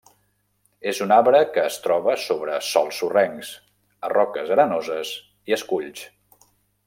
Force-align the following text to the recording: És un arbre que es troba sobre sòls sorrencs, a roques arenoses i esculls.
És 0.91 1.01
un 1.05 1.11
arbre 1.17 1.41
que 1.57 1.65
es 1.71 1.75
troba 1.83 2.15
sobre 2.23 2.55
sòls 2.69 3.01
sorrencs, 3.03 3.53
a 4.09 4.11
roques 4.15 4.55
arenoses 4.57 5.13
i 5.53 5.57
esculls. 5.61 6.05